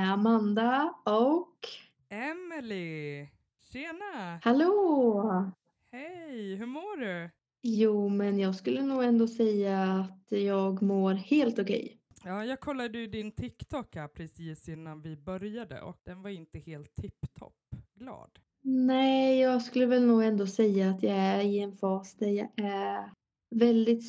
[0.00, 1.58] med Amanda och
[2.08, 3.28] Emily!
[3.72, 4.40] Tjena!
[4.42, 5.50] Hallå!
[5.92, 7.30] Hej, hur mår du?
[7.62, 11.98] Jo, men jag skulle nog ändå säga att jag mår helt okej.
[12.24, 16.58] Ja, jag kollade ju din TikTok här precis innan vi började och den var inte
[16.58, 17.58] helt tipptopp
[17.94, 18.30] glad.
[18.62, 22.48] Nej, jag skulle väl nog ändå säga att jag är i en fas där jag
[22.56, 23.10] är
[23.50, 24.04] väldigt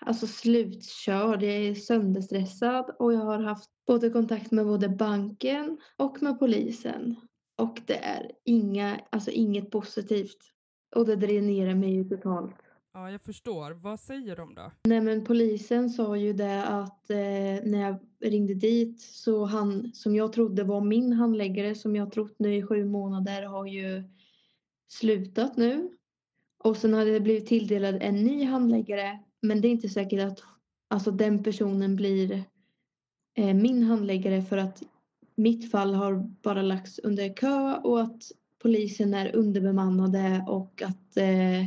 [0.00, 1.42] alltså slutkörd.
[1.42, 7.16] Jag är sönderstressad och jag har haft både kontakt med både banken och med polisen.
[7.58, 10.38] Och det är inga, alltså inget positivt.
[10.96, 12.56] Och det dränerar mig ju totalt.
[12.92, 13.70] Ja, jag förstår.
[13.70, 14.72] Vad säger de då?
[14.84, 17.16] Nej men polisen sa ju det att eh,
[17.64, 22.34] när jag ringde dit så han som jag trodde var min handläggare som jag trott
[22.38, 24.02] nu i sju månader har ju
[24.88, 25.90] slutat nu.
[26.64, 30.42] Och sen hade det blivit tilldelad en ny handläggare men det är inte säkert att
[30.88, 32.44] alltså, den personen blir
[33.40, 34.82] min handläggare för att
[35.34, 41.66] mitt fall har bara lagts under kö och att polisen är underbemannade och att eh,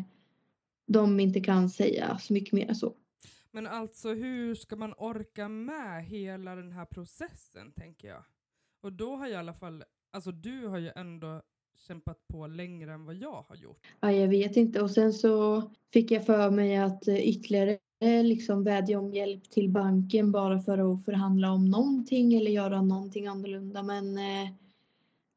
[0.85, 2.93] de inte kan säga så mycket mer än så.
[3.51, 8.23] Men alltså hur ska man orka med hela den här processen tänker jag?
[8.81, 11.41] Och då har jag i alla fall, alltså du har ju ändå
[11.77, 13.87] kämpat på längre än vad jag har gjort.
[13.99, 15.61] Ja, jag vet inte och sen så
[15.93, 17.77] fick jag för mig att eh, ytterligare eh,
[18.23, 23.27] liksom vädja om hjälp till banken bara för att förhandla om någonting eller göra någonting
[23.27, 24.49] annorlunda men eh,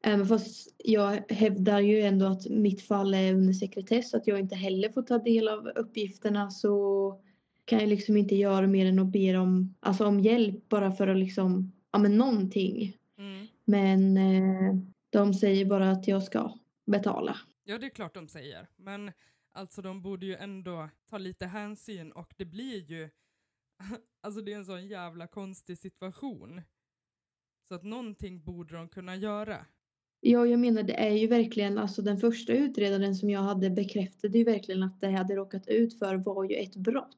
[0.03, 4.55] Även fast jag hävdar ju ändå att mitt fall är under sekretess, att jag inte
[4.55, 7.21] heller får ta del av uppgifterna så
[7.65, 11.07] kan jag liksom inte göra mer än att be om, alltså om hjälp bara för
[11.07, 12.97] att liksom, ja men någonting.
[13.17, 13.47] Mm.
[13.65, 14.75] Men eh,
[15.09, 16.53] de säger bara att jag ska
[16.85, 17.37] betala.
[17.63, 18.67] Ja, det är klart de säger.
[18.75, 19.11] Men
[19.57, 23.09] alltså de borde ju ändå ta lite hänsyn och det blir ju,
[24.21, 26.61] alltså det är en sån jävla konstig situation.
[27.67, 29.65] Så att någonting borde de kunna göra.
[30.19, 34.37] Ja, jag menar det är ju verkligen, alltså den första utredaren som jag hade bekräftade
[34.37, 37.17] ju verkligen att det jag hade råkat ut för var ju ett brott.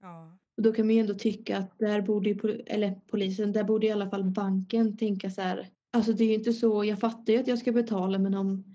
[0.00, 0.38] Ja.
[0.56, 3.86] Och då kan man ju ändå tycka att där borde ju, eller polisen, där borde
[3.86, 5.68] i alla fall banken tänka så här.
[5.92, 8.69] Alltså det är ju inte så, jag fattar ju att jag ska betala men om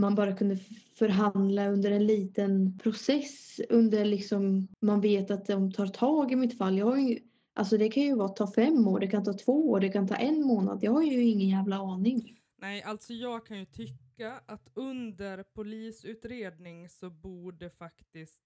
[0.00, 0.56] man bara kunde
[0.94, 6.58] förhandla under en liten process under liksom, man vet att de tar tag i mitt
[6.58, 6.78] fall.
[6.78, 7.18] Jag har ju,
[7.54, 10.08] alltså det kan ju vara ta fem år, det kan ta två år, det kan
[10.08, 10.78] ta en månad.
[10.82, 12.36] Jag har ju ingen jävla aning.
[12.58, 18.42] Nej, alltså jag kan ju tycka att under polisutredning så borde faktiskt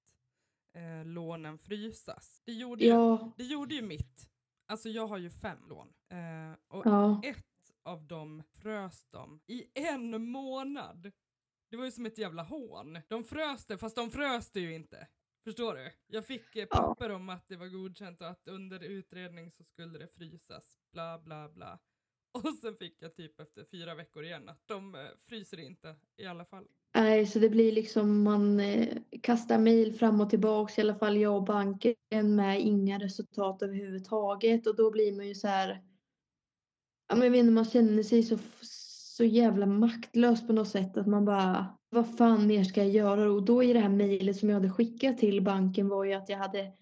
[0.75, 2.43] eh, lånen frysas.
[2.45, 4.29] Det gjorde, Ja, ju, det gjorde ju mitt.
[4.67, 5.89] Alltså jag har ju fem lån.
[6.09, 7.45] Eh, och ja, ett
[7.83, 11.13] av dem frös de i en månad.
[11.75, 12.99] Det var ju som ett jävla hån.
[13.09, 15.07] De frös det, fast de frös det ju inte.
[15.45, 15.91] Förstår du?
[16.07, 19.99] Jag fick eh, papper om att det var godkänt och att under utredning så skulle
[19.99, 20.65] det frysas.
[20.93, 21.79] Bla bla bla.
[22.33, 26.27] Och sen fick jag typ efter fyra veckor igen att de eh, fryser inte i
[26.27, 26.65] alla fall.
[26.95, 31.17] Nej, så det blir liksom man eh, kastar mejl fram och tillbaks i alla fall
[31.17, 35.83] jag och banken med inga resultat överhuvudtaget och då blir man ju så här.
[37.09, 38.39] Ja, men jag vet inte, man känner sig så,
[39.17, 43.31] så jävla maktlös på något sätt att man bara vad fan mer ska jag göra?
[43.33, 46.29] Och då i det här mejlet som jag hade skickat till banken var ju att
[46.29, 46.73] jag hade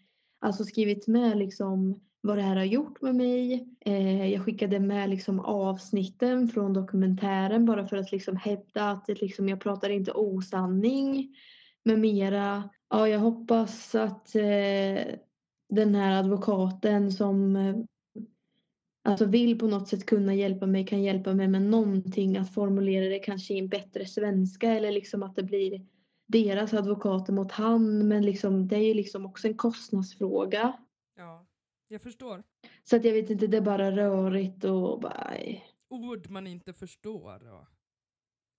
[0.41, 3.69] alltså skrivit med liksom vad det här har gjort med mig.
[3.81, 9.21] Eh, jag skickade med liksom avsnitten från dokumentären bara för att liksom hävda att det
[9.23, 11.37] liksom, jag pratar inte osanning
[11.85, 12.71] med mera.
[12.91, 15.15] Ja, jag hoppas att eh,
[15.69, 17.77] den här advokaten som eh,
[19.03, 23.09] alltså vill på något sätt kunna hjälpa mig kan hjälpa mig med någonting att formulera
[23.09, 25.87] det kanske i en bättre svenska eller liksom att det blir
[26.27, 30.73] deras advokater mot han men liksom det är ju liksom också en kostnadsfråga.
[31.17, 31.47] Ja,
[31.89, 32.43] jag förstår.
[32.85, 35.37] Så att jag vet inte, det är bara rörigt och bara...
[35.91, 37.53] Ord man inte förstår.
[37.53, 37.67] Och...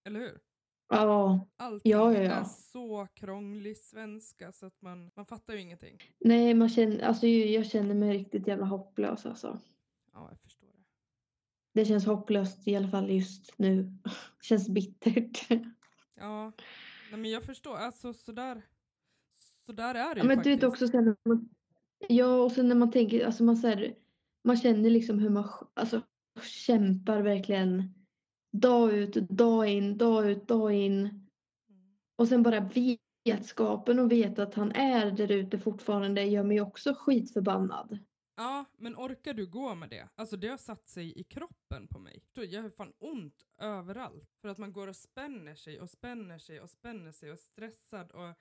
[0.08, 0.40] Eller hur?
[0.90, 2.32] Ja, Allting Ja, ja, ja.
[2.32, 5.98] är så krånglig svenska så att man, man fattar ju ingetting.
[6.20, 9.60] nej man känner, alltså jag känner mig riktigt jävla hopplös alltså.
[10.14, 10.84] Ja, jag förstår det.
[11.74, 13.84] Det känns hopplöst i alla fall just nu.
[14.40, 15.48] Det känns bittert.
[16.16, 16.52] Ja,
[17.12, 17.76] nej, men jag förstår.
[17.78, 18.62] Alltså sådär,
[19.66, 20.58] sådär är det Ja, ju men du faktiskt.
[20.58, 21.50] vet också sen när man,
[22.08, 23.96] Ja och sen när man tänker, alltså man säger
[24.44, 26.02] man känner liksom hur man alltså,
[26.42, 27.94] kämpar verkligen
[28.52, 31.00] dag ut, dag in, dag ut, dag in.
[31.00, 31.22] Mm.
[32.16, 32.70] Och sen bara
[33.26, 38.00] vetskapen och veta att han är där ute fortfarande gör mig också skitförbannad.
[38.36, 40.10] Ja, men orkar du gå med det?
[40.16, 42.24] Alltså det har satt sig i kroppen på mig.
[42.34, 44.30] Jag har fan ont överallt.
[44.42, 47.42] För att man går och spänner sig och spänner sig och spänner sig och är
[47.42, 48.34] stressad och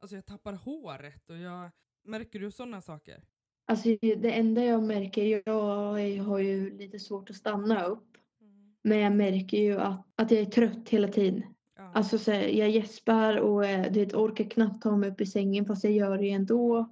[0.00, 1.70] alltså jag tappar håret och jag...
[2.04, 3.24] Märker du sådana saker?
[3.66, 8.16] Alltså det enda jag märker, jag har ju lite svårt att stanna upp.
[8.40, 8.76] Mm.
[8.82, 11.42] Men jag märker ju att, att jag är trött hela tiden.
[11.76, 11.92] Ja.
[11.94, 15.66] Alltså så jag gäspar och eh, du vet, orkar knappt ta mig upp i sängen
[15.66, 16.90] fast jag gör det ändå.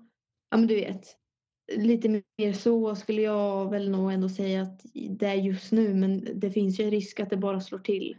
[0.51, 1.17] Ja men du vet.
[1.73, 6.41] Lite mer så skulle jag väl nog ändå säga att det är just nu men
[6.41, 8.17] det finns ju en risk att det bara slår till.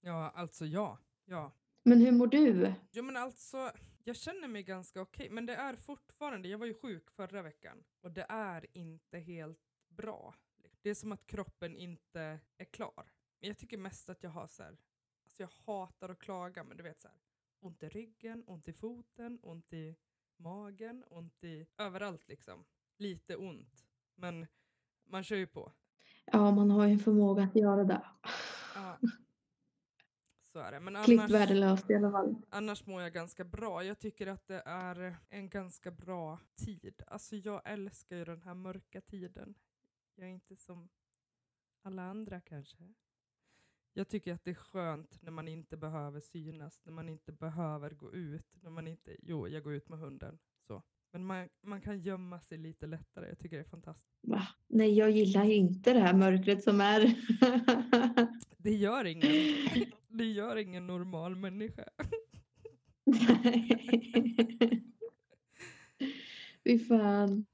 [0.00, 0.98] ja, alltså ja.
[1.24, 1.52] Ja.
[1.84, 2.74] Men hur mår du?
[2.92, 3.72] Jo men alltså,
[4.04, 7.84] jag känner mig ganska okej, men det är fortfarande, jag var ju sjuk förra veckan
[8.00, 10.34] och det är inte helt bra.
[10.82, 13.12] Det är som att kroppen inte är klar.
[13.40, 14.78] Men jag tycker mest att jag har så här,
[15.24, 17.18] alltså jag hatar att klaga, men du vet så här,
[17.60, 19.96] ont i ryggen, ont i foten, ont i
[20.36, 22.64] magen, ont i överallt liksom.
[22.96, 24.46] Lite ont, men
[25.04, 25.72] man kör ju på.
[26.24, 28.02] Ja, man har ju en förmåga att göra det.
[28.74, 28.98] Ja.
[30.54, 30.80] Så är det.
[30.80, 32.34] Men annars, värdelöst i alla fall.
[32.50, 33.84] annars mår jag ganska bra.
[33.84, 37.02] Jag tycker att det är en ganska bra tid.
[37.06, 39.54] Alltså jag älskar ju den här mörka tiden.
[40.14, 40.88] Jag är inte som
[41.82, 42.94] alla andra kanske.
[43.92, 47.90] Jag tycker att det är skönt när man inte behöver synas, när man inte behöver
[47.90, 50.82] gå ut, när man inte, jo jag går ut med hunden, så.
[51.14, 54.18] Men man, man kan gömma sig lite lättare, jag tycker det är fantastiskt.
[54.22, 54.46] Va?
[54.68, 57.14] Nej, jag gillar ju inte det här mörkret som är.
[58.58, 59.30] Det gör ingen,
[60.08, 61.84] det gör ingen normal människa.
[66.64, 67.46] Fy fan.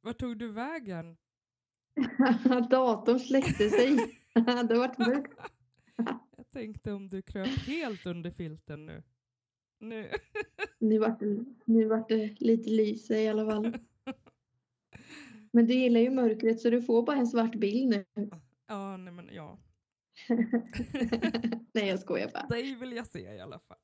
[0.00, 1.16] Vart tog du vägen?
[2.70, 4.20] Datorn släckte sig.
[4.68, 5.32] det vart mörkt.
[6.36, 9.02] Jag tänkte om du kröp helt under filten nu.
[9.84, 10.10] Nu.
[10.78, 13.78] Nu vart det, nu vart det lite lyse i alla fall.
[15.52, 18.04] Men du gillar ju mörkret så du får bara en svart bild nu.
[18.68, 19.58] Ja, nej men ja.
[21.72, 22.46] Nej, jag skojar bara.
[22.46, 23.78] Dig vill jag se i alla fall.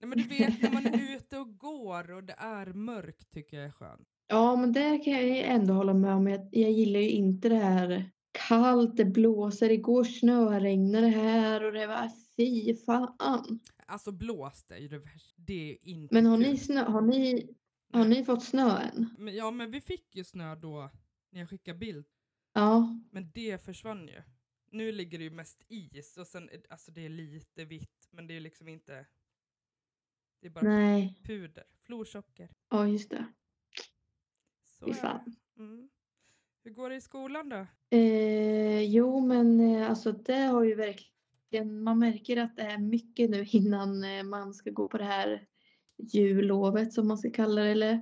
[0.00, 3.56] Nej men du vet när man är ute och går och det är mörkt tycker
[3.56, 4.08] jag är skönt.
[4.26, 6.26] Ja, men det kan jag ändå hålla med om.
[6.26, 8.10] Jag, jag gillar ju inte det här
[8.48, 11.94] kallt, det blåser, igår snöregnade här och det var
[12.36, 13.60] fy fan.
[13.86, 15.34] Alltså blåst är ju det värsta.
[15.36, 16.46] Det är inte Men har kul.
[16.46, 17.54] ni, snö, har ni,
[17.92, 19.08] har ni fått snö än?
[19.18, 20.90] Men, ja men vi fick ju snö då
[21.30, 22.06] när jag skickade bild.
[22.52, 24.22] Ja, Men det försvann ju.
[24.70, 28.36] Nu ligger det ju mest is och sen, alltså det är lite vitt men det
[28.36, 29.06] är liksom inte,
[30.40, 32.48] det är bara nej, puder, florsocker.
[32.70, 33.26] ja just det.
[34.64, 35.36] Så Fy fan.
[35.58, 35.88] Mm.
[36.64, 37.66] Hur går det i skolan då?
[37.96, 41.12] Eh, jo, men eh, alltså det har ju verkligen,
[41.64, 45.46] man märker att det är mycket nu innan eh, man ska gå på det här
[45.98, 47.70] jullovet som man ska kalla det.
[47.70, 48.00] Eller.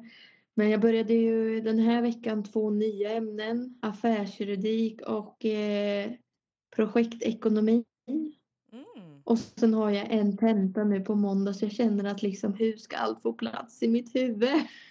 [0.55, 6.13] Men jag började ju den här veckan två nya ämnen, affärsjuridik och eh,
[6.77, 7.85] projektekonomi.
[8.09, 8.33] Mm.
[9.25, 12.77] Och sen har jag en tenta nu på måndag så jag känner att liksom hur
[12.77, 14.51] ska allt få plats i mitt huvud?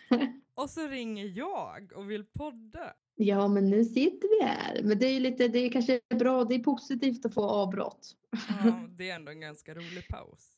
[0.56, 2.94] Och så ringer jag och vill podda.
[3.16, 4.84] Ja, men nu sitter vi här.
[4.84, 8.16] Men det är ju lite, det är kanske bra, det är positivt att få avbrott.
[8.32, 10.50] Ja, det är ändå en ganska rolig paus.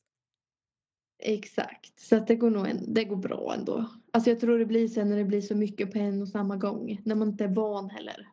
[1.19, 3.85] Exakt, så att det går nog en, det går bra ändå.
[4.13, 6.55] Alltså jag tror det blir sen när det blir så mycket på en och samma
[6.55, 7.01] gång.
[7.05, 8.29] När man inte är van heller.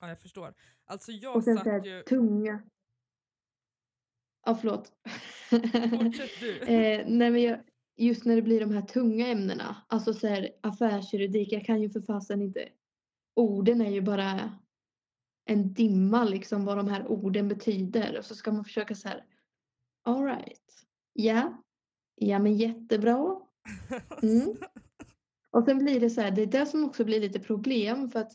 [0.00, 0.54] Ja, jag förstår.
[0.84, 2.02] Alltså jag Och sen satt här ju...
[2.02, 2.62] tunga.
[4.46, 4.92] Ja, förlåt.
[6.00, 6.58] Fortsätt du.
[6.60, 7.60] eh, nej, men jag,
[7.96, 9.76] just när det blir de här tunga ämnena.
[9.88, 11.52] Alltså så här affärsjuridik.
[11.52, 12.68] Jag kan ju för fasen inte.
[13.34, 14.52] Orden är ju bara
[15.44, 18.18] en dimma liksom vad de här orden betyder.
[18.18, 19.24] Och så ska man försöka så här.
[20.02, 20.86] All right.
[21.12, 21.62] Ja.
[22.14, 23.40] Ja men jättebra.
[24.22, 24.56] Mm.
[25.50, 28.20] Och sen blir det så här, det är det som också blir lite problem för
[28.20, 28.32] att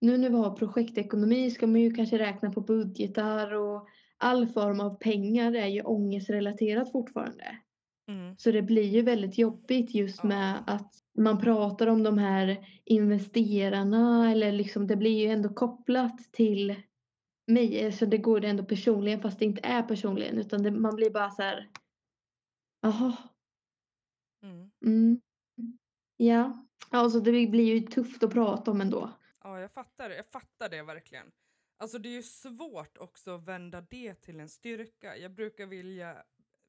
[0.00, 4.80] nu när vi har projektekonomi ska man ju kanske räkna på budgetar och all form
[4.80, 7.58] av pengar är ju ångestrelaterat fortfarande.
[8.08, 8.36] Mm.
[8.38, 10.28] Så det blir ju väldigt jobbigt just Ja.
[10.28, 16.32] med att man pratar om de här investerarna eller liksom det blir ju ändå kopplat
[16.32, 16.82] till
[17.46, 17.92] mig.
[17.92, 21.30] Så det går ändå personligen fast det inte är personligen utan det, man blir bara
[21.30, 21.70] så här.
[22.82, 23.16] Jaha,
[24.42, 24.70] Mm.
[24.86, 25.20] Mm.
[26.16, 29.12] Ja, alltså det blir ju tufft att prata om ändå.
[29.42, 30.10] Ja, jag fattar.
[30.10, 31.32] Jag fattar det verkligen.
[31.76, 35.16] Alltså det är ju svårt också att vända det till en styrka.
[35.16, 36.24] Jag brukar vilja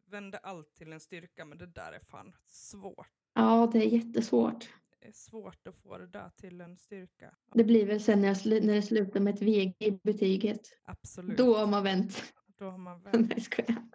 [0.06, 3.21] vända allt till en styrka, men det där är fan svårt.
[3.34, 4.70] Ja, det är jättesvårt.
[5.00, 7.36] Det är svårt att få det där till en styrka.
[7.54, 10.80] Det blir väl sen när, jag när det slutar med ett VG i betyget.
[10.84, 11.38] Absolut.
[11.38, 12.34] Då har man vänt.
[12.60, 13.22] Då har man väl.
[13.30, 13.88] Nej, skojar.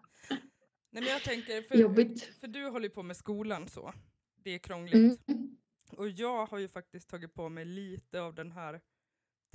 [0.91, 2.23] Nej, men jag tänker, för, Jobbigt.
[2.25, 3.93] för du håller ju på med skolan så.
[4.35, 5.29] Det är krångligt.
[5.29, 5.57] Mm.
[5.97, 8.81] Och jag har ju faktiskt tagit på mig lite av den här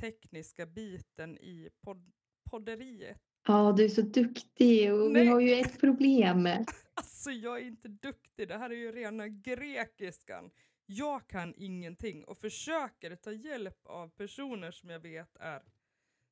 [0.02, 2.12] tekniska biten i pod
[2.52, 3.22] podderiet.
[3.48, 5.24] Ja, du är så duktig och Nej.
[5.24, 6.48] vi har ju ett problem.
[6.94, 10.52] Alltså jag är inte duktig, det här är ju rena grekiskan.
[10.86, 15.64] Jag kan ingenting och försöker ta hjälp av personer som jag vet är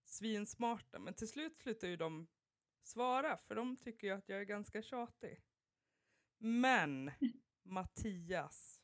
[0.06, 1.00] svinsmarta.
[1.00, 2.28] Men till slut slutar ju de
[2.84, 5.42] svara för de tycker ju att jag är ganska tjatig.
[6.38, 7.12] Men
[7.64, 8.82] Mattias,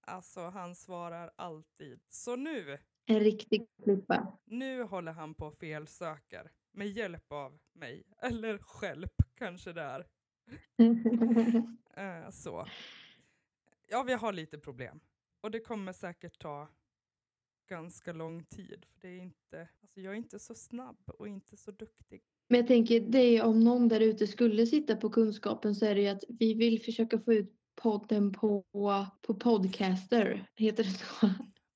[0.00, 2.00] alltså han svarar alltid.
[2.08, 4.38] Så nu, En riktig klippa.
[4.44, 8.04] nu håller han på och felsöker med hjälp av mig.
[8.22, 10.06] Eller själv kanske det är.
[11.98, 12.66] Eh, så.
[13.88, 15.00] Ja, vi har lite problem.
[15.40, 16.68] Och det kommer säkert ta
[17.68, 18.86] ganska lång tid.
[18.92, 22.22] För det är inte, alltså jag är inte så snabb och inte så duktig.
[22.48, 25.94] Men jag tänker, det är om någon där ute skulle sitta på kunskapen så är
[25.94, 28.64] det ju att vi vill försöka få ut podden på,
[29.20, 30.50] på podcaster.
[30.56, 31.28] Heter det så?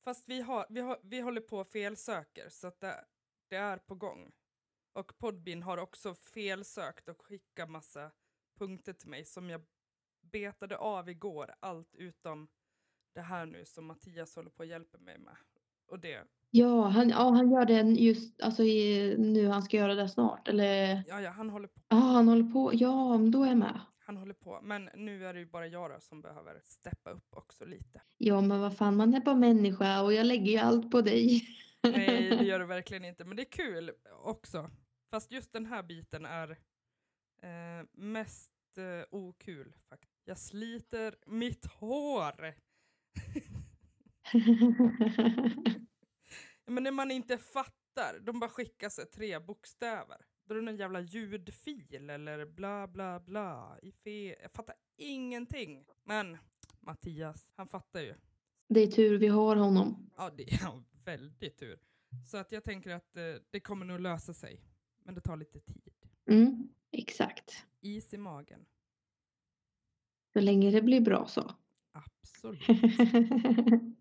[0.05, 3.05] Fast vi, har, vi, har, vi håller på och felsöker så att det,
[3.49, 4.33] det är på gång.
[4.93, 8.11] Och Podbean har också felsökt och skickat massa
[8.59, 9.65] punkter till mig som jag
[10.21, 11.55] betade av igår.
[11.61, 12.49] Allt utom
[13.15, 15.37] det här nu som Mattias håller på att hjälpa mig med.
[15.87, 19.49] Och det, Ja, han, ja, han gör den just alltså, i, nu.
[19.49, 20.49] Han ska göra det snart.
[20.49, 21.81] Eller ja, ja, han håller på.
[21.89, 22.71] ja, han håller på.
[22.75, 23.81] Ja, då är jag med.
[23.99, 24.61] Han håller på.
[24.63, 28.03] Men nu är det ju bara jag då som behöver steppa upp också lite.
[28.19, 31.43] Ja, men vad fan, man är bara människa och jag lägger ju allt på dig.
[31.83, 33.25] Nej, det gör det verkligen inte.
[33.25, 33.91] Men det är kul
[34.23, 34.71] också.
[35.13, 36.51] Fast just den här biten är
[37.43, 40.23] eh, mest eh, okul faktiskt.
[40.25, 42.55] Jag sliter mitt hår.
[46.67, 50.17] Men när man inte fattar, de bara skickar sig tre bokstäver.
[50.45, 53.79] Då är det någon jävla ljudfil eller bla bla bla.
[53.83, 55.87] I fe jag fattar ingenting.
[56.05, 56.39] Men
[56.81, 58.15] Mattias, han fattar ju.
[58.69, 60.11] Det är tur vi har honom.
[60.17, 61.79] Ja, det är ja, väldigt tur.
[62.27, 64.72] Så att jag tänker att eh, det kommer nog lösa sig.
[65.05, 65.83] Men det tar lite tid.
[66.31, 67.67] Mm, exakt.
[67.81, 68.61] Is i magen.
[70.33, 71.51] Så länge det blir bra så.
[71.93, 72.67] Absolut.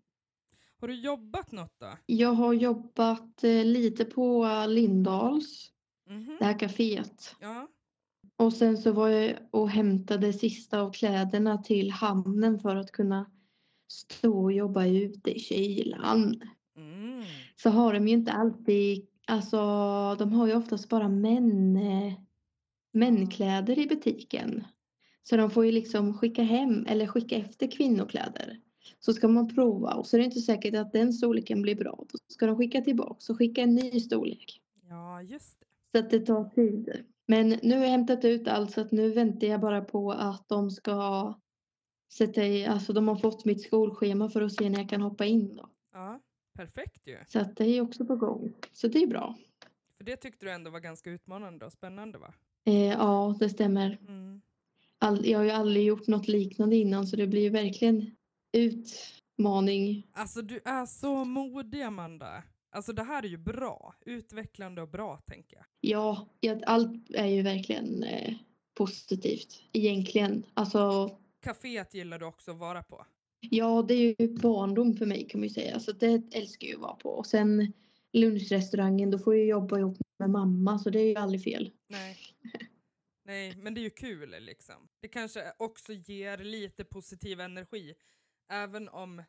[0.80, 1.96] Har du jobbat något då?
[2.06, 5.68] jag har jobbat eh, lite på Lindals,
[6.06, 6.36] Mhm.
[6.38, 7.36] det här kaféet.
[7.40, 7.68] Ja.
[8.36, 13.30] Och sen så var jag och hämtade sista av kläderna till hamnen för att kunna
[13.88, 16.42] stå och jobba ute i kylan.
[16.76, 17.22] Mm.
[17.56, 19.56] Så har de ju inte alltid, alltså
[20.18, 22.12] de har ju oftast bara män, eh,
[22.92, 24.64] mänkläder i butiken.
[25.22, 28.60] Så de får ju liksom skicka hem eller skicka efter kvinnokläder.
[29.00, 32.04] Så ska man prova och så är det inte säkert att den storleken blir bra.
[32.12, 34.60] Då ska de skicka tillbaka och skicka en ny storlek.
[34.88, 35.66] Ja, just det.
[35.92, 37.04] Så att det tar tid.
[37.26, 40.48] Men nu har jag hämtat ut allt så att nu väntar jag bara på att
[40.48, 41.34] de ska
[42.12, 45.24] sätta i, alltså de har fått mitt skolschema för att se när jag kan hoppa
[45.24, 45.68] in då.
[45.92, 46.20] Ja,
[46.54, 47.18] perfekt ju.
[47.28, 48.52] Så att det är också på gång.
[48.72, 49.38] Så det är bra.
[49.96, 52.34] För det tyckte du ändå var ganska utmanande och spännande va?
[52.64, 53.98] Eh, ja, det stämmer.
[54.08, 54.40] Mm.
[54.98, 58.10] All, jag har ju aldrig gjort något liknande innan så det blir ju verkligen
[58.52, 60.06] utmaning.
[60.12, 62.42] Alltså du är så modig Amanda.
[62.70, 63.94] Alltså det här är ju bra.
[64.00, 65.64] Utvecklande och bra tänker jag.
[65.80, 68.34] Ja, ja, allt är ju verkligen eh,
[68.74, 70.46] positivt egentligen.
[70.54, 73.06] Alltså, Caféet gillar du också att vara på.
[73.50, 75.80] Ja, det är ju barndom för mig kan man ju säga.
[75.80, 77.08] Så det älskar jag att vara på.
[77.08, 77.72] Och sen
[78.12, 81.70] lunchrestaurangen, då får jag jobba ihop med mamma så det är ju aldrig fel.
[81.88, 82.16] Nej.
[83.24, 84.88] Nej, men det är ju kul liksom.
[85.00, 87.94] Det kanske också ger lite positiv energi.
[88.52, 89.22] Även om,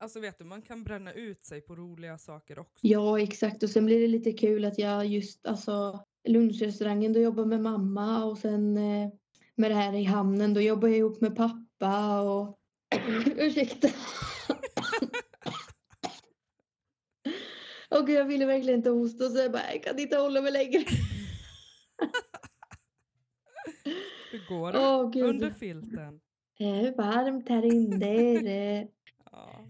[0.00, 2.86] alltså vet du, man kan bränna ut sig på roliga saker också.
[2.86, 3.62] Ja, exakt.
[3.62, 8.24] Och sen blir det lite kul att jag just, alltså lunchrestaurangen, då jobbar med mamma
[8.24, 9.10] och sen eh,
[9.54, 12.58] med det här i hamnen, då jobbar jag ihop med pappa och
[13.36, 13.88] ursäkta.
[17.90, 20.84] och jag ville verkligen inte hosta så jag bara, jag kan inte hålla mig längre.
[24.30, 25.10] Hur går det?
[25.12, 25.28] Gud.
[25.28, 26.20] Under filten.
[26.58, 28.88] Det är varmt här inne.
[29.30, 29.66] Ja.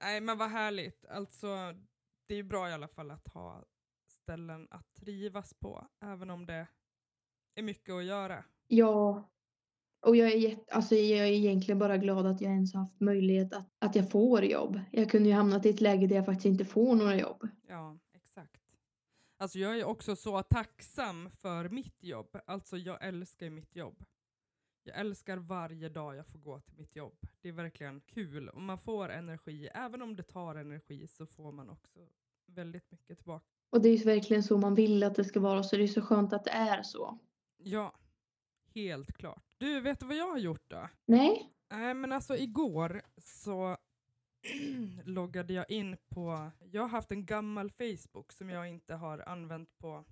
[0.00, 1.04] Nej men vad härligt.
[1.04, 1.46] Alltså
[2.28, 3.64] det är ju bra i alla fall att ha
[4.08, 5.86] ställen att trivas på.
[6.04, 6.66] Även om det
[7.54, 8.44] är mycket att göra.
[8.66, 9.30] Ja.
[10.06, 13.00] Och jag är, jätte, alltså jag är egentligen bara glad att jag ens har haft
[13.00, 14.80] möjlighet att, att jag får jobb.
[14.90, 17.48] Jag kunde ju hamnat i ett läge där jag faktiskt inte får några jobb.
[17.68, 18.62] Ja, exakt.
[19.38, 22.36] Alltså jag är också så tacksam för mitt jobb.
[22.46, 24.04] Alltså jag älskar mitt jobb.
[24.82, 27.18] Jag älskar varje dag jag får gå till mitt jobb.
[27.40, 29.68] Det är verkligen kul och man får energi.
[29.74, 31.98] Även om det tar energi så får man också
[32.46, 33.46] väldigt mycket tillbaka.
[33.70, 35.88] Och det är ju verkligen så man vill att det ska vara så det är
[35.88, 37.18] så skönt att det är så.
[37.56, 37.94] Ja,
[38.76, 39.42] helt klart.
[39.58, 40.88] Du, vet du vad jag har gjort då?
[41.04, 41.52] Nej?
[41.70, 43.76] Nej men alltså igår så
[45.04, 49.78] loggade jag in på, jag har haft en gammal Facebook som jag inte har använt
[49.78, 50.04] på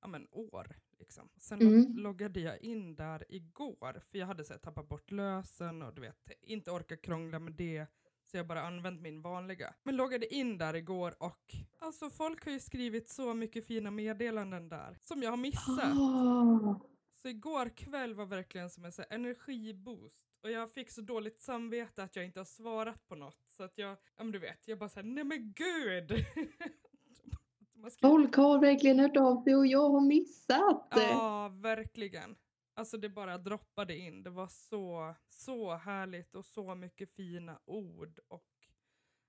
[0.00, 0.76] ja, men år.
[0.98, 1.28] Liksom.
[1.36, 1.96] Sen Mm.
[1.96, 6.00] loggade jag in där igår, för jag hade så här, tappat bort lösen och du
[6.00, 7.86] vet, inte orkat krångla med det.
[8.24, 9.74] Så jag bara använt min vanliga.
[9.82, 14.68] Men loggade in där igår och alltså folk har ju skrivit så mycket fina meddelanden
[14.68, 15.96] där som jag har missat.
[15.98, 16.80] Ah.
[17.22, 20.24] Så igår kväll var verkligen som en så energiboost.
[20.42, 23.38] Och jag fick så dåligt samvete att jag inte har svarat på något.
[23.46, 26.12] Så att jag, ja men du vet, jag bara såhär, nej men gud!
[28.00, 30.88] Folk har verkligen hört av sig och jag har missat.
[30.90, 32.36] Ja, verkligen.
[32.74, 34.22] Alltså det bara droppade in.
[34.22, 38.20] Det var så, så härligt och så mycket fina ord.
[38.28, 38.48] Och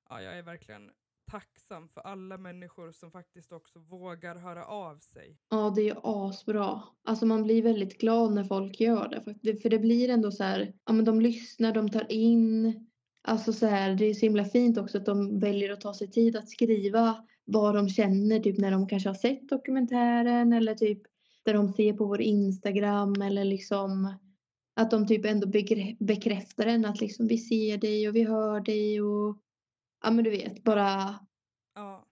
[0.09, 0.91] ja, jag är verkligen
[1.31, 5.37] tacksam för alla människor som faktiskt också vågar höra av sig.
[5.49, 6.81] Ja, det är ju asbra.
[7.03, 9.21] Alltså man blir väldigt glad när folk gör det.
[9.61, 12.73] För det, blir ändå så här, ja men de lyssnar, de tar in.
[13.27, 16.11] Alltså så här, det är så himla fint också att de väljer att ta sig
[16.11, 21.01] tid att skriva vad de känner, typ när de kanske har sett dokumentären eller typ
[21.45, 24.13] där de ser på vår Instagram eller liksom
[24.75, 25.47] att de typ ändå
[25.99, 29.37] bekräftar en att liksom vi ser dig och vi hör dig och
[30.03, 31.19] ja men du vet bara
[31.75, 32.05] Ja,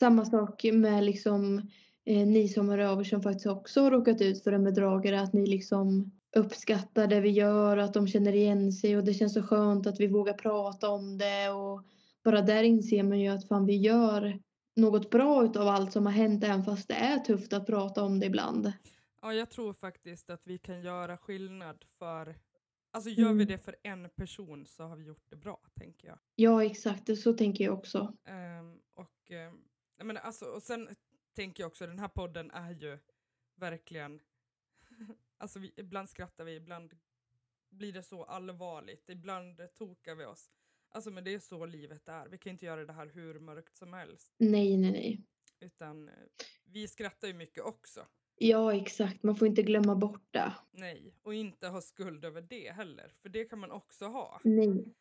[0.00, 1.58] samma sak med liksom
[2.04, 5.20] eh, ni som hör av er som faktiskt också har råkat ut för en bedragare.
[5.20, 8.96] Att ni liksom uppskattar det vi gör och att de känner igen sig.
[8.96, 11.50] Och det känns så skönt att vi vågar prata om det.
[11.50, 11.82] Och
[12.24, 14.40] bara där inser man ju att fan vi gör
[14.76, 16.44] något bra utav allt som har hänt.
[16.44, 18.72] Även fast det är tufft att prata om det ibland.
[19.22, 22.36] ja, jag tror faktiskt att vi kan göra skillnad för
[22.96, 23.46] Alltså gör vi Mm.
[23.46, 26.18] det för en person så har vi gjort det bra, tänker jag.
[26.34, 28.16] Ja exakt, så tänker jag också.
[28.24, 29.64] Ehm, och, um,
[29.96, 30.88] jag menar, alltså, och sen
[31.34, 32.98] tänker jag också, den här podden är ju
[33.54, 34.20] verkligen,
[35.38, 36.94] alltså vi, ibland skrattar vi, ibland
[37.70, 40.50] blir det så allvarligt, ibland tokar vi oss.
[40.88, 43.76] Alltså men det är så livet är, vi kan inte göra det här hur mörkt
[43.76, 44.34] som helst.
[44.38, 45.22] Nej, nej, nej.
[45.60, 46.14] Utan eh,
[46.64, 48.06] vi skrattar ju mycket också.
[48.38, 50.52] Ja exakt, man får inte glömma bort det.
[50.72, 54.40] Nej, och inte ha skuld över det heller, för det kan man också ha.
[54.44, 54.94] Nej.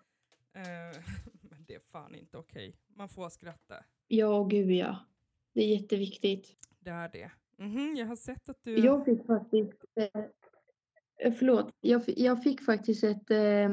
[0.53, 1.01] Eh,
[1.41, 2.75] men det är fan inte okej.
[2.87, 3.75] Man får skratta.
[4.07, 5.05] Ja, gud ja.
[5.53, 6.55] Det är jätteviktigt.
[6.79, 7.31] Det är det.
[7.57, 8.77] Mhm, jag har sett att du...
[8.77, 13.69] Jag fick faktiskt, eh, förlåt, jag, jag fick faktiskt ett eh,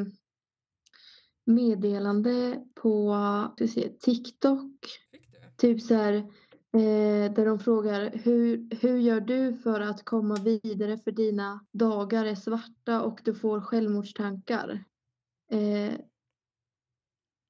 [1.44, 3.14] meddelande på
[3.56, 4.86] ska se, TikTok.
[5.10, 5.38] Fick du?
[5.56, 6.32] Typ så här,
[6.72, 12.24] eh, där de frågar hur, hur gör du för att komma vidare för dina dagar
[12.24, 14.84] är svarta och du får självmordstankar.
[15.50, 15.92] Eh,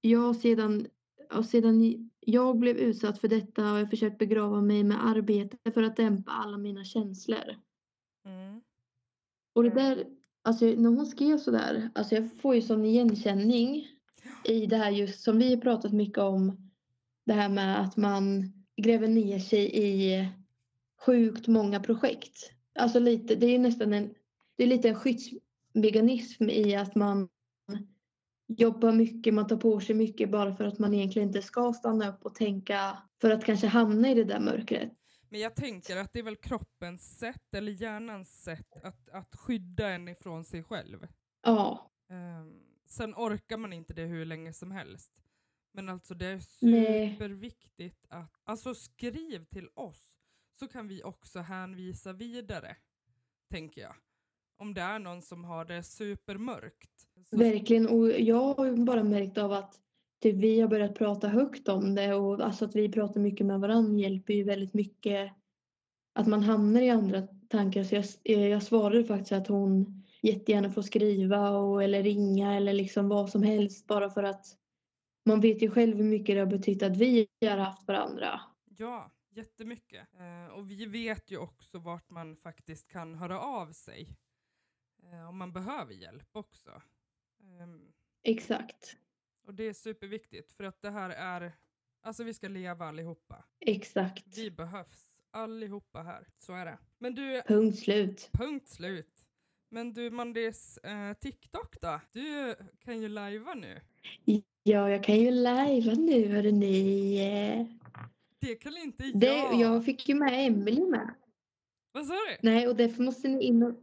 [0.00, 0.86] jag sedan,
[1.46, 5.96] sedan jag blev utsatt för detta har jag försökt begrava mig med arbete för att
[5.96, 7.56] dämpa alla mina känslor.
[8.24, 8.60] Mm.
[9.54, 10.06] Och det där,
[10.42, 13.88] alltså när hon skrev sådär, alltså jag får ju sån igenkänning
[14.44, 16.70] i det här just som vi har pratat mycket om.
[17.26, 20.28] Det här med att man gräver ner sig i
[21.00, 22.52] sjukt många projekt.
[22.78, 24.14] Alltså lite, det är nästan en,
[24.56, 27.28] det är lite en skyddsmekanism i att man
[28.48, 32.08] jobbar mycket, man tar på sig mycket bara för att man egentligen inte ska stanna
[32.08, 34.92] upp och tänka för att kanske hamna i det där mörkret.
[35.28, 39.88] Men jag tänker att det är väl kroppens sätt, eller hjärnans sätt, att, att skydda
[39.88, 41.06] en ifrån sig själv.
[41.42, 45.12] Ja, Ehm, sen orkar man inte det hur länge som helst.
[45.72, 50.16] Men alltså det är superviktigt att, alltså skriv till oss
[50.58, 52.76] så kan vi också hänvisa vidare,
[53.50, 53.94] tänker jag.
[54.56, 56.90] Om det är någon som har det supermörkt.
[57.30, 57.88] Så, Verkligen.
[57.88, 59.80] Och jag har ju bara märkt av att
[60.22, 63.60] typ, vi har börjat prata högt om det och alltså att vi pratar mycket med
[63.60, 65.32] varandra hjälper ju väldigt mycket
[66.14, 67.84] att man hamnar i andra tankar.
[67.84, 72.72] Så jag, eh, jag svarade faktiskt att hon jättegärna får skriva och, eller ringa eller
[72.72, 74.46] liksom vad som helst bara för att
[75.24, 78.40] man vet ju själv hur mycket det har betytt att vi har haft varandra.
[78.64, 80.08] Ja, jättemycket.
[80.18, 84.16] Eh, och vi vet ju också vart man faktiskt kan höra av sig.
[85.02, 86.82] Eh, om man behöver hjälp också.
[87.42, 88.96] Ehm, Exakt.
[89.46, 91.52] och det är superviktigt för att det här är,
[92.02, 93.44] alltså vi ska leva allihopa.
[93.60, 94.38] Exakt.
[94.38, 96.78] Vi behövs allihopa här, så är det.
[96.98, 98.30] Men du, Punkt slut.
[98.32, 99.26] punkt slut.
[99.68, 102.00] Men du Mandis, eh, TikTok då?
[102.12, 103.80] Du kan ju lajva nu.
[104.62, 107.68] Ja, jag kan ju lajva nu hörni.
[108.40, 109.60] Det kan inte Det, jag.
[109.60, 111.14] jag fick ju med Emelie med.
[111.92, 112.36] Vad sa du?
[112.42, 113.74] Nej, och därför måste ni in och...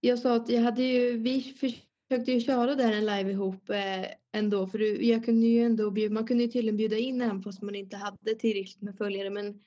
[0.00, 4.06] Jag sa att jag hade ju, vi försökte ju köra där en live ihop eh,
[4.32, 4.66] ändå.
[4.66, 7.74] För jag kunde ju ändå bjuda, man kunde ju tydligen bjuda in en fast man
[7.74, 9.30] inte hade tillräckligt med följare.
[9.30, 9.60] Men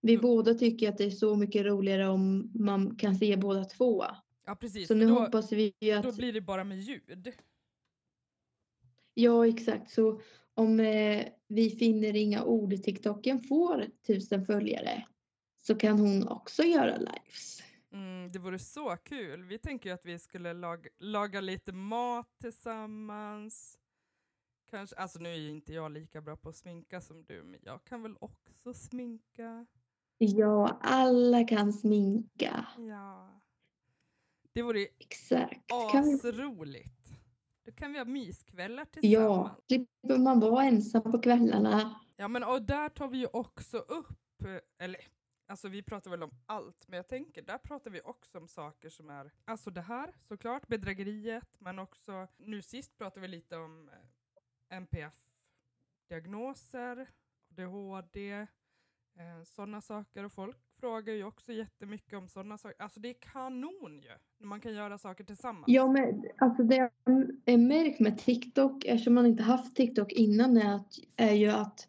[0.00, 0.22] vi Mm.
[0.22, 4.04] båda tycker att det är så mycket roligare om man kan se båda två.
[4.46, 6.02] Ja precis, Så nu då, hoppas vi ju att...
[6.02, 7.32] då blir det bara med ljud.
[9.14, 9.90] Ja, exakt.
[9.90, 10.20] Så
[10.54, 15.06] om eh, vi finner inga ord i TikToken får tusen följare
[15.62, 17.62] så kan hon också göra lives.
[17.92, 19.44] Mm, det vore så kul.
[19.44, 23.78] Vi tänker att vi skulle lag laga lite mat tillsammans.
[24.70, 27.84] Kanske, alltså nu är inte jag lika bra på att sminka som du, men jag
[27.84, 29.66] kan väl också sminka.
[30.18, 32.66] Ja, alla kan sminka.
[32.78, 33.40] Ja.
[34.52, 35.72] Det vore Exakt.
[35.72, 37.01] Asroligt.
[37.64, 39.58] Då kan vi ha myskvällar Ja, tillsammans.
[39.66, 42.00] slipper man vara ensam på kvällarna.
[42.16, 45.00] Ja men och där tar vi ju också upp, eh, eller
[45.46, 48.88] alltså vi pratar väl om allt, men jag tänker där pratar vi också om saker
[48.88, 53.88] som är, alltså det här såklart, bedrägeriet, men också, nu sist pratade vi lite om
[53.88, 53.94] eh,
[54.76, 57.08] NPF-diagnoser,
[57.50, 58.46] ADHD, eh,
[59.44, 62.82] sådana saker och folk frågar ju också jättemycket om sådana saker.
[62.82, 65.64] Alltså det är kanon ju, när man kan göra saker tillsammans.
[65.66, 66.90] Ja, men alltså det jag
[67.44, 71.88] är märkt med TikTok, eftersom man inte haft TikTok innan, är, att, är ju att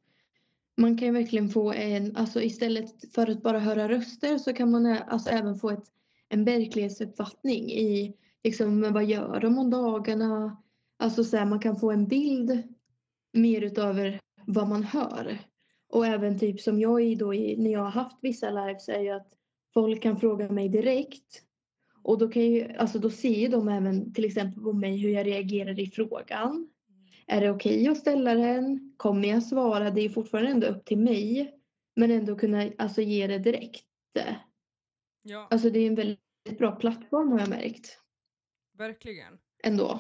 [0.78, 4.72] man kan ju verkligen få en, alltså istället för att bara höra röster så kan
[4.72, 5.86] man alltså även få ett,
[6.30, 10.58] en verklighetsuppfattning i liksom men vad gör de om dagarna?
[10.98, 12.64] Alltså så här, man kan få en bild
[13.34, 15.40] mer utöver vad man hör.
[15.94, 19.00] Och även typ som jag är då i, när jag har haft vissa lives är
[19.00, 19.34] ju att
[19.74, 21.44] folk kan fråga mig direkt.
[22.04, 25.10] Och då kan ju, alltså då ser ju de även till exempel på mig hur
[25.10, 26.70] jag reagerar i frågan.
[27.28, 28.94] Är det okej att ställa den?
[28.98, 29.92] Kommer jag svara?
[29.92, 31.54] Det är fortfarande ändå upp till mig.
[31.96, 33.86] Men ändå kunna alltså, ge det direkt.
[35.24, 38.00] Ja, Alltså det är en väldigt bra plattform har jag märkt.
[38.78, 39.38] verkligen.
[39.64, 40.00] Ändå.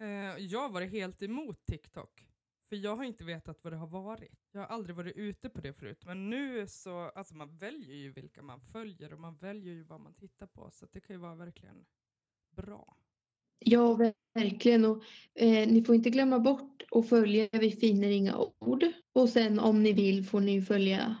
[0.00, 2.33] Eh, jag varit helt emot TikTok.
[2.74, 4.48] För jag har inte vetat vad det har varit.
[4.52, 6.02] Jag har aldrig varit ute på det förut.
[6.06, 10.00] Men nu så, alltså man väljer ju vilka man följer och man väljer ju vad
[10.00, 10.70] man tittar på.
[10.70, 11.84] Så det kan ju vara verkligen
[12.56, 12.96] bra.
[13.58, 14.84] Ja, verkligen.
[14.84, 15.02] Och,
[15.34, 18.84] eh, ni får inte glömma bort att följa Vi finner inga ord.
[19.12, 21.16] Och sen om ni vill får ni följa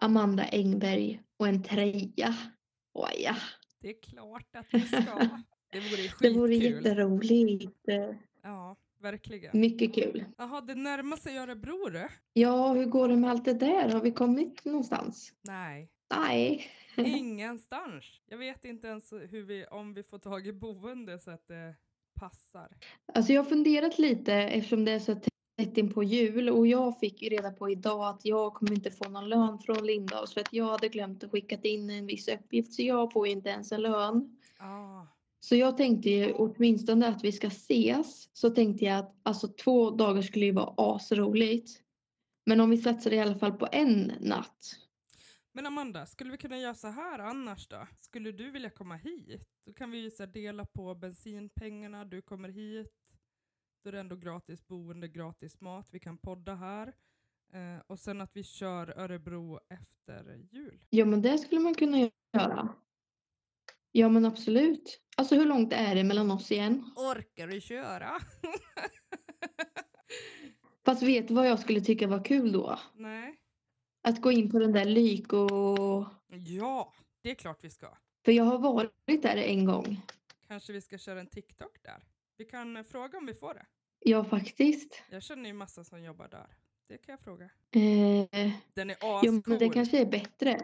[0.00, 2.36] Amanda Engberg och en tröja.
[2.92, 3.36] Åh ja,
[3.80, 5.28] Det är klart att vi ska.
[5.70, 6.34] Det vore det skitkul.
[6.34, 7.88] vore jätteroligt.
[8.42, 9.60] Ja, verkligen.
[9.60, 10.24] Mycket kul.
[10.38, 12.08] Jaha, det närmar sig Örebro du?
[12.32, 13.88] Ja, hur går det med allt det där?
[13.88, 15.32] Har vi kommit någonstans?
[15.42, 16.70] Nej, Nej.
[16.96, 18.04] ingenstans.
[18.26, 21.74] Jag vet inte ens hur vi, om vi får tag i boende så att det
[22.20, 22.68] passar.
[23.14, 25.14] Alltså jag har funderat lite eftersom det är så
[25.56, 28.90] tätt in på jul och jag fick ju reda på idag att jag kommer inte
[28.90, 32.28] få någon lön från Lindahls för att jag hade glömt att skicka in en viss
[32.28, 34.36] uppgift så jag får ju inte ens en lön.
[34.58, 35.06] Ah,
[35.44, 39.90] Så jag tänkte ju åtminstone att vi ska ses så tänkte jag att alltså två
[39.90, 41.82] dagar skulle ju vara asroligt.
[42.46, 44.78] Men om vi satsar i alla fall på en natt.
[45.52, 47.86] Men Amanda, skulle vi kunna göra så här annars då?
[47.98, 49.48] Skulle du vilja komma hit?
[49.66, 52.92] Då kan vi ju så dela på bensinpengarna, du kommer hit.
[53.84, 56.92] Då är det ändå gratis boende, gratis mat, vi kan podda här.
[57.52, 60.84] Eh, och sen att vi kör Örebro efter jul.
[60.90, 62.68] Ja men det skulle man kunna göra.
[63.92, 65.00] Ja men absolut.
[65.16, 66.90] Alltså hur långt är det mellan oss igen?
[66.96, 68.10] Orkar du köra?
[70.84, 72.78] Fast vet du vad jag skulle tycka var kul då?
[72.94, 73.38] Nej.
[74.02, 75.48] Att gå in på den där Lyko...
[76.28, 77.96] Ja, det är klart vi ska.
[78.24, 80.00] För jag har varit där en gång.
[80.48, 82.04] Kanske vi ska köra en TikTok där.
[82.36, 83.66] Vi kan eh, fråga om vi får det.
[84.04, 85.02] Ja faktiskt.
[85.10, 86.46] Jag känner ju massa som jobbar där.
[86.88, 87.44] Det kan jag fråga.
[87.44, 89.42] Eh, Den är jo ascool.
[89.46, 90.60] men det kanske är bättre.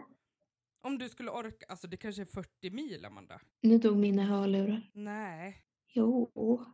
[0.81, 3.41] Om du skulle orka, alltså det kanske är 40 mil Amanda.
[3.61, 4.89] Nu tog mina hörlurar.
[4.93, 5.57] Nej.
[5.93, 6.65] Jo.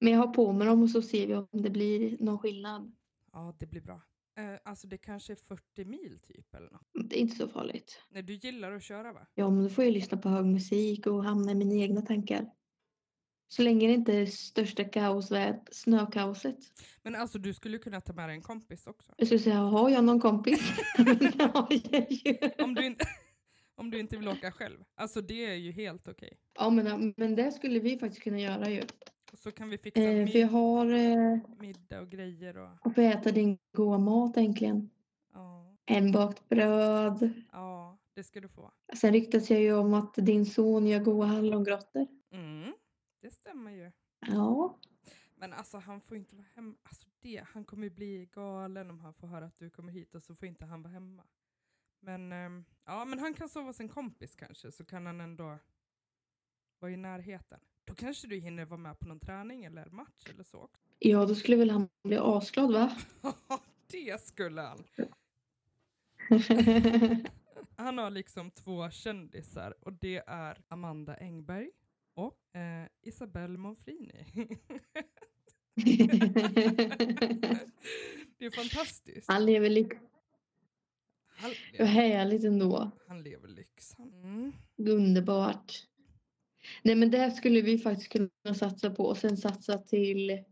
[0.00, 2.92] Men jag har på mig dem och så ser vi om det blir någon skillnad.
[3.32, 4.02] Ja, det blir bra.
[4.38, 7.10] Eh, alltså det kanske är 40 mil typ eller något.
[7.10, 8.02] Det är inte så farligt.
[8.08, 9.26] Nej, du gillar att köra va?
[9.34, 12.50] Ja men då får jag lyssna på hög musik och hamna i mina egna tankar.
[13.50, 15.30] Så länge det inte är största kaos,
[15.70, 16.58] snökaoset.
[17.02, 19.12] Men alltså du skulle kunna ta med dig en kompis också.
[19.16, 20.60] Jag skulle säga, har jag någon kompis?
[21.36, 22.36] det har jag ju.
[22.58, 23.06] Om du inte,
[23.78, 24.84] om du inte vill åka själv.
[24.94, 26.38] Alltså det är ju helt okej.
[26.54, 28.82] Ja men, men det skulle vi faktiskt kunna göra ju.
[29.32, 33.00] Och så kan vi fixa Eh, jag har eh, middag och grejer och att få
[33.00, 34.90] äta din goda mat äntligen.
[35.34, 37.32] ja, Hembakt bröd.
[37.52, 38.72] ja, det ska du få.
[38.96, 42.06] Sen ryktas jag ju om att din son gör goda hallongrottor.
[42.32, 42.72] Mm,
[43.22, 43.92] det stämmer ju.
[44.26, 44.78] Ja.
[45.36, 46.74] Men alltså han får inte vara hemma.
[46.82, 50.14] Alltså det, han kommer ju bli galen om han får höra att du kommer hit
[50.14, 51.22] och så får inte han vara hemma.
[52.00, 55.58] Men ehm, ja, men han kan sova hos en kompis kanske så kan han ändå
[56.78, 57.60] vara i närheten.
[57.84, 60.88] Då kanske du hinner vara med på någon träning eller match eller så också.
[60.98, 62.96] Ja, då skulle väl han bli asglad va?
[63.90, 64.84] det skulle han.
[67.76, 71.70] Han har liksom två kändisar och det är Amanda Engberg
[72.14, 74.26] och eh, Isabelle Monfrini.
[78.38, 79.28] det är fantastiskt.
[79.28, 79.96] han lever lyx.
[81.38, 82.90] Han lever, härligt ändå.
[83.08, 83.94] han lever lyx.
[83.96, 84.12] han.
[84.12, 84.52] Mm.
[84.78, 85.72] underbart.
[86.82, 90.44] Nej men det skulle vi faktiskt kunna satsa på och sen satsa till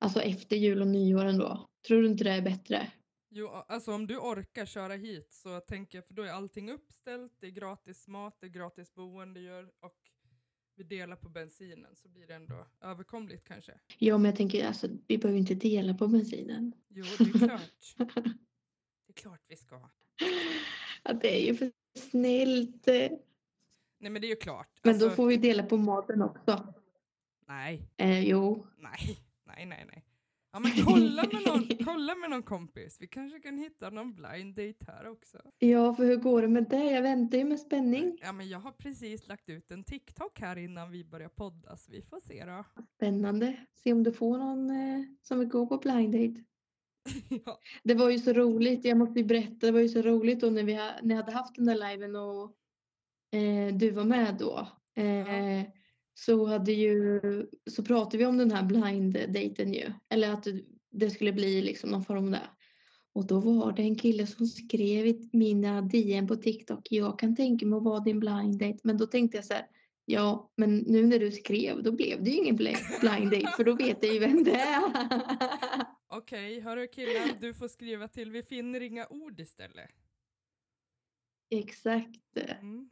[0.00, 1.68] alltså efter jul och nyår ändå.
[1.86, 2.92] Tror du inte det är bättre?
[3.30, 7.32] Jo, alltså om du orkar köra hit så tänker jag, för då är allting uppställt,
[7.40, 9.96] det är gratis mat, det är gratis boende gör, och
[10.76, 13.72] vi delar på bensinen så blir det ändå överkomligt kanske.
[13.98, 16.72] Ja men jag tänker alltså vi behöver inte dela på bensinen.
[16.88, 18.10] Jo, det är klart.
[19.16, 19.80] är klart vi ska.
[21.04, 22.86] Ja, det är ju för snällt.
[23.98, 24.68] Nej men det är ju klart.
[24.82, 26.74] Men Alltså, då får vi dela på maten också.
[27.48, 28.66] Nej, Eh, jo.
[28.78, 30.04] nej, nej, nej, nej.
[30.52, 32.96] Ja men kolla med, någon, kolla med någon kompis.
[33.00, 35.38] Vi kanske kan hitta någon blind date här också.
[35.58, 36.84] Ja, för hur går det med det?
[36.90, 38.18] Jag väntar ju med spänning.
[38.22, 41.92] Ja men jag har precis lagt ut en TikTok här innan vi börjar podda så
[41.92, 42.64] vi får se då.
[42.96, 43.56] Spännande.
[43.74, 46.44] Se om du får någon eh, som vill gå på blind date.
[47.46, 47.58] ja.
[47.84, 48.84] Det var ju så roligt.
[48.84, 49.66] Jag måste ju berätta.
[49.66, 52.16] Det var ju så roligt då när vi när jag hade haft den där liven
[52.16, 52.42] och
[53.38, 54.68] eh, du var med då.
[55.02, 55.62] Eh,
[56.14, 57.20] Så hade ju
[57.70, 59.92] så pratade vi om den här blind daten ju.
[60.10, 60.46] Eller att
[60.90, 62.40] det- skulle bli liksom någon form av det.
[63.14, 66.86] Och då var det en kille som skrev i mina DM på TikTok.
[66.90, 68.78] Jag kan tänka mig att vara din blind date.
[68.82, 69.66] Men då tänkte jag så här.
[70.04, 73.52] Ja, men nu när du skrev då blev det ju ingen bli- blind date.
[73.56, 74.82] För då vet jag ju vem det är.
[76.16, 79.90] Okej, hörru killen, du får skriva till Vi finner inga ord istället.
[81.50, 82.36] Exakt.
[82.36, 82.90] Mm.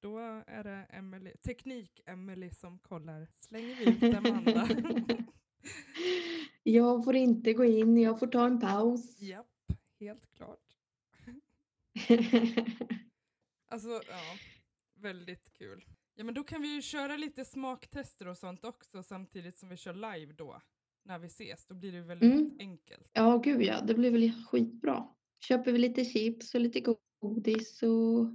[0.00, 3.28] Då är det Emily, teknik-Emily som kollar.
[3.36, 4.68] Slänger vi ut Amanda?
[6.62, 9.20] Jag får inte gå in, jag får ta en paus.
[9.20, 10.76] Japp, helt klart.
[13.70, 14.36] Alltså, ja,
[14.94, 15.84] väldigt kul.
[16.14, 19.76] Ja, men då kan vi ju köra lite smaktester och sånt också samtidigt som vi
[19.76, 20.60] kör live då.
[21.08, 22.56] När vi ses, då blir det väldigt Mm.
[22.58, 23.10] enkelt.
[23.12, 25.08] ja, gud ja, det blir väl skitbra.
[25.48, 28.26] Köper vi lite chips och lite godis och...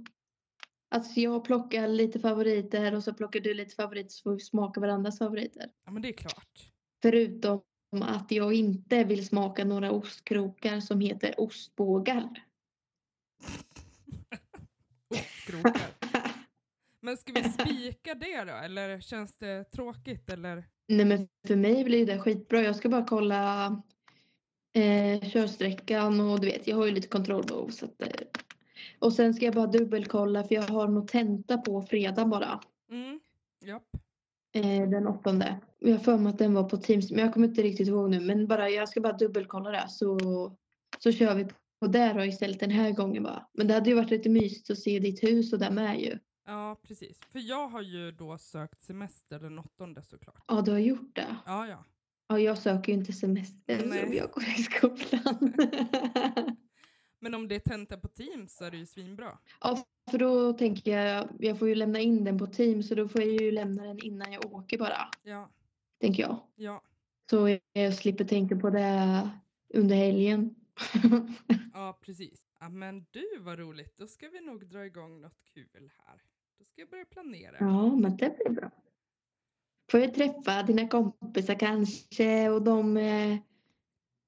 [0.88, 4.80] Alltså jag plockar lite favoriter och så plockar du lite favoriter så får vi smaka
[4.80, 5.70] varandras favoriter.
[5.84, 6.70] Ja, men det är klart.
[7.02, 7.60] Förutom
[8.02, 12.44] att jag inte vill smaka några ostkrokar som heter ostbågar.
[15.10, 15.90] Ostkrokar.
[17.04, 20.30] Men ska vi spika det då, eller känns det tråkigt?
[20.30, 20.64] Eller?
[20.88, 22.62] Nej men för mig blir det skitbra.
[22.62, 23.66] Jag ska bara kolla
[24.74, 27.68] eh, körsträckan och du vet jag har ju lite kontrollbehov.
[27.68, 28.08] Så att, eh,
[28.98, 32.60] och sen ska jag bara dubbelkolla för jag har nog tenta på fredag bara.
[32.90, 33.20] Mm,
[33.64, 33.88] japp.
[34.54, 35.60] Eh, den åttonde.
[35.78, 38.10] Jag har för mig att den var på Teams men jag kommer inte riktigt ihåg
[38.10, 38.20] nu.
[38.20, 40.18] Men bara, jag ska bara dubbelkolla det så,
[40.98, 41.46] så kör vi
[41.80, 43.46] på det då istället den här gången bara.
[43.52, 46.18] Men det hade ju varit lite mysigt att se ditt hus och där med ju.
[46.44, 47.20] Ja, precis.
[47.28, 50.44] För jag har ju då sökt semester den åttonde såklart.
[50.48, 51.36] Ja du har gjort det.
[51.46, 51.84] Ja, ja.
[52.28, 54.00] Ja jag söker ju inte semester Nej.
[54.04, 55.54] som jag går i skolan.
[57.18, 59.38] Men om det är tenta på Teams så är det ju svinbra.
[59.60, 63.08] Ja, för då tänker jag, jag får ju lämna in den på Teams så då
[63.08, 65.50] får jag ju lämna den innan jag åker bara, Ja,
[66.00, 66.40] tänker jag.
[66.54, 66.82] ja,
[67.30, 69.30] Så jag slipper tänka på det
[69.74, 70.54] under helgen.
[71.74, 72.40] ja precis.
[72.60, 76.22] Ja, men du vad roligt, då ska vi nog dra igång något kul här.
[76.74, 77.56] Ska jag börja planera.
[77.60, 78.70] ja, men det blir bra.
[79.90, 83.36] Får jag träffa dina kompisar kanske och de, eh,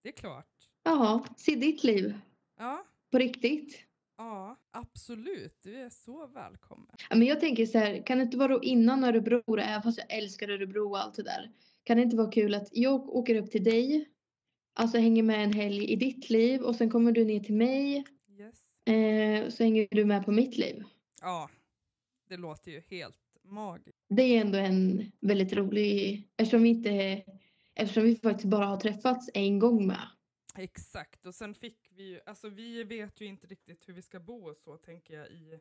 [0.02, 0.46] Det är klart.
[0.84, 2.14] ja, se ditt liv
[2.58, 3.78] Ja, på riktigt.
[4.18, 5.58] ja, absolut.
[5.62, 6.86] Du är så välkommen.
[7.10, 9.98] Ja, men jag tänker så här, kan det inte vara då innan Örebro, även fast
[9.98, 11.50] jag älskar Örebro och allt det där.
[11.84, 14.08] Kan det inte vara kul att jag åker upp till dig,
[14.74, 18.04] alltså hänger med en helg i ditt liv och sen kommer du ner till mig,
[18.38, 18.86] Yes.
[18.86, 20.82] eh, så hänger du med på mitt liv.
[21.20, 21.50] Ja,
[22.28, 24.04] det låter ju helt magiskt.
[24.08, 27.22] Det är ändå en väldigt rolig, eftersom vi inte,
[27.74, 30.08] eftersom vi faktiskt bara har träffats en gång med.
[30.58, 34.20] Exakt, och sen fick vi ju, alltså vi vet ju inte riktigt hur vi ska
[34.20, 35.60] bo och så tänker jag i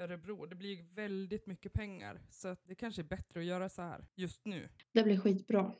[0.00, 0.46] Örebro.
[0.46, 3.82] Det blir ju väldigt mycket pengar så att det kanske är bättre att göra så
[3.82, 4.68] här just nu.
[4.92, 5.72] Det blir skitbra.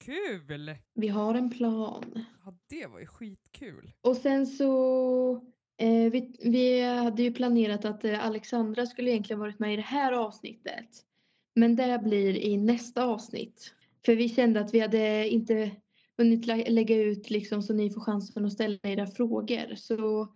[0.00, 0.74] Kul!
[0.94, 2.24] Vi har en plan.
[2.44, 3.92] Ja, det var ju skitkul.
[4.00, 9.58] Och sen så, eh, vi, vi hade ju planerat att eh, Alexandra skulle egentligen varit
[9.58, 10.88] med i det här avsnittet.
[11.54, 13.74] Men det blir i nästa avsnitt.
[14.06, 15.70] För vi kände att vi hade inte
[16.18, 19.74] hunnit lä- lägga ut liksom så ni får chansen att ställa era frågor.
[19.74, 20.28] Så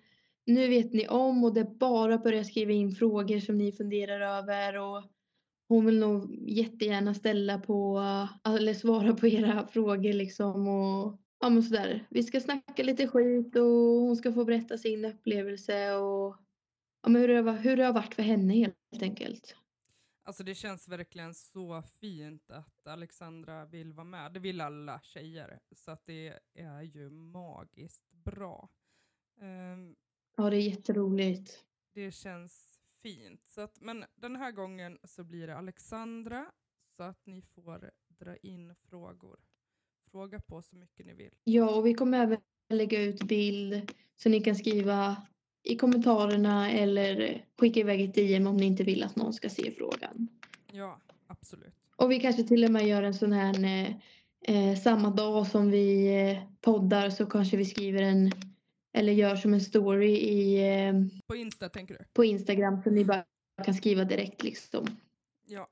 [0.47, 3.73] nu vet ni om och det är bara att börja skriva in frågor som ni
[3.73, 4.79] funderar över.
[4.79, 5.05] Och
[5.69, 10.69] hon vill nog jättegärna ställa på, eh, eller svara på era frågor liksom.
[10.69, 12.07] Och ja men sådär.
[12.11, 13.63] Vi ska snacka lite skit och
[14.01, 16.37] hon ska få berätta sin upplevelse och
[17.03, 19.57] ja, men hur, det har, hur det har varit för henne helt enkelt.
[20.23, 24.33] Alltså det känns verkligen så fint att Alexandra vill vara med.
[24.33, 25.61] Det vill alla tjejer.
[25.77, 28.69] Så att det är ju magiskt bra.
[29.41, 29.97] Ehm,
[30.37, 31.65] Ja det är jätteroligt.
[31.95, 33.45] det känns fint.
[33.45, 36.53] Så att, men den här gången så blir det Alexandra
[36.97, 39.41] så att ni får dra in frågor.
[40.13, 41.31] Fråga på så mycket ni vill.
[41.45, 45.17] Ja, och vi kommer även lägga ut bild så ni kan skriva
[45.63, 49.73] i kommentarerna eller skicka iväg ett DM om ni inte vill att någon ska se
[49.73, 50.29] frågan.
[50.73, 51.75] Ja, absolut.
[51.97, 53.87] Och vi kanske till och med gör en sån här
[54.45, 58.31] eh, samma dag som vi eh, poddar så kanske vi skriver en
[58.93, 60.95] eller gör som en story i, eh,
[61.27, 62.05] På Insta tänker du?
[62.13, 63.25] på Instagram så ni bara
[63.65, 64.87] kan skriva direkt liksom.
[65.47, 65.69] Ja.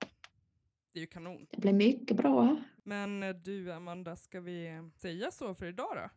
[0.92, 1.46] Det är ju kanon.
[1.51, 2.57] Det blir mycket bra.
[2.88, 6.11] Men eh, du Amanda, ska vi säga så för idag då?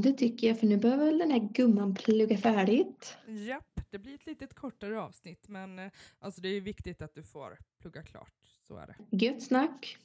[0.00, 3.16] Det tycker jag för nu behöver väl den här gumman plugga färdigt.
[3.26, 7.14] Japp, det blir ett litet kortare avsnitt men eh, alltså det är ju viktigt att
[7.14, 8.32] du får plugga klart.
[8.68, 9.16] Så är det.
[9.16, 9.96] Gött snack.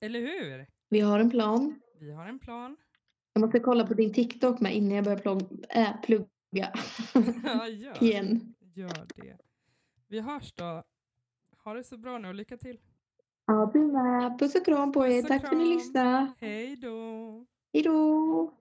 [0.00, 0.66] Eller hur?
[0.88, 1.80] Vi har en plan.
[2.00, 2.76] Vi har en plan.
[3.32, 5.46] Jag måste kolla på din TikTok med innan jag börjar plugga.
[5.68, 6.28] Äh, plugga.
[7.44, 8.54] Ja, gör, Igen.
[8.74, 9.38] gör det.
[10.08, 10.82] Vi hörs då.
[11.64, 12.78] Ha det så bra nu och lycka till.
[13.46, 14.38] Ja, du med.
[14.38, 15.22] Puss och kram på er.
[15.22, 16.32] Puss och Tack för att ni lyssnade.
[16.40, 17.46] Hej då!
[17.72, 18.54] Hej då!